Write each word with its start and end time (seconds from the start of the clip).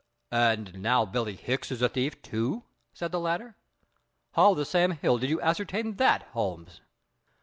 "And 0.31 0.81
now 0.81 1.05
Billie 1.05 1.35
Hicks 1.35 1.69
is 1.71 1.79
a 1.83 1.87
thief, 1.87 2.19
too!" 2.23 2.63
said 2.91 3.11
the 3.11 3.19
latter. 3.19 3.55
"How 4.31 4.55
the 4.55 4.65
Sam 4.65 4.89
Hill 4.93 5.19
did 5.19 5.29
you 5.29 5.39
ascertain 5.41 5.97
that, 5.97 6.23
Holmes?" 6.33 6.81